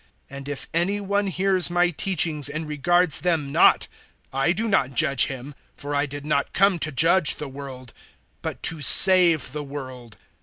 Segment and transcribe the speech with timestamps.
[0.31, 3.87] 012:047 And if any one hears my teachings and regards them not,
[4.33, 7.93] I do not judge him; for I did not come to judge the world,
[8.41, 10.17] but to save the world.